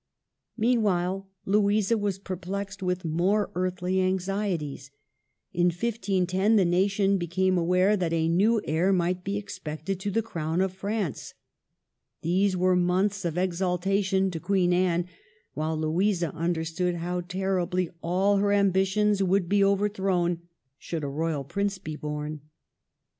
Meanwhile 0.57 1.29
Louisa 1.45 1.95
was 1.95 2.17
perplexed 2.17 2.81
with 2.81 3.05
more 3.05 3.51
earthly 3.53 4.01
anxieties. 4.01 4.89
In 5.53 5.69
15 5.69 6.25
10 6.25 6.55
the 6.55 6.65
nation 6.65 7.19
became 7.19 7.55
aware 7.55 7.95
that 7.95 8.11
a 8.11 8.27
new 8.27 8.61
heir 8.65 8.91
might 8.91 9.23
be 9.23 9.37
expected 9.37 9.99
to 9.99 10.09
the 10.09 10.23
Crown 10.23 10.59
of 10.59 10.73
France. 10.73 11.35
These 12.23 12.57
were 12.57 12.75
months 12.75 13.25
of 13.25 13.35
exul 13.37 13.77
tation 13.79 14.31
to 14.31 14.39
Queen 14.39 14.73
Anne, 14.73 15.05
while 15.53 15.77
Louisa 15.77 16.33
understood 16.33 16.95
how 16.95 17.21
terribly 17.21 17.91
all 18.01 18.37
her 18.37 18.51
ambitions 18.51 19.21
would 19.21 19.47
be 19.47 19.63
over 19.63 19.87
thrown 19.87 20.41
should 20.79 21.03
a 21.03 21.07
royal 21.07 21.43
prince 21.43 21.77
be 21.77 21.95
born. 21.95 22.41